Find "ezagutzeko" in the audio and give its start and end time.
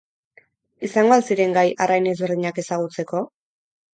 2.63-3.21